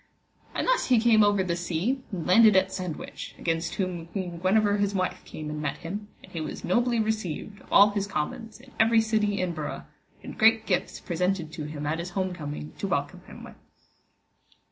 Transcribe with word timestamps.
And 0.55 0.65
thus 0.67 0.87
he 0.87 0.99
came 0.99 1.23
over 1.23 1.43
the 1.43 1.55
sea 1.55 2.01
and 2.11 2.25
landed 2.25 2.55
at 2.55 2.71
Sandwich, 2.71 3.35
against 3.37 3.75
whom 3.75 4.07
Queen 4.07 4.39
Guenever 4.39 4.77
his 4.77 4.95
wife 4.95 5.23
came 5.25 5.47
and 5.51 5.61
met 5.61 5.77
him, 5.77 6.07
and 6.23 6.31
he 6.31 6.41
was 6.41 6.63
nobly 6.63 6.99
received 6.99 7.61
of 7.61 7.71
all 7.71 7.91
his 7.91 8.07
commons 8.07 8.59
in 8.59 8.71
every 8.79 8.99
city 8.99 9.39
and 9.43 9.53
burgh, 9.53 9.83
and 10.23 10.39
great 10.39 10.65
gifts 10.65 10.99
presented 10.99 11.51
to 11.53 11.65
him 11.65 11.85
at 11.85 11.99
his 11.99 12.09
home 12.17 12.33
coming 12.33 12.73
to 12.79 12.87
welcome 12.87 13.21
him 13.27 13.43
with. 13.43 13.53